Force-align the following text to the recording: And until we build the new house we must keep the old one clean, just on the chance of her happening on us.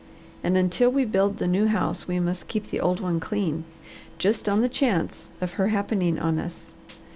And 0.43 0.57
until 0.57 0.89
we 0.89 1.05
build 1.05 1.37
the 1.37 1.47
new 1.47 1.67
house 1.67 2.07
we 2.07 2.19
must 2.19 2.47
keep 2.47 2.71
the 2.71 2.79
old 2.79 3.01
one 3.01 3.19
clean, 3.19 3.65
just 4.17 4.49
on 4.49 4.61
the 4.61 4.67
chance 4.67 5.29
of 5.39 5.53
her 5.61 5.67
happening 5.67 6.17
on 6.17 6.39
us. 6.39 6.71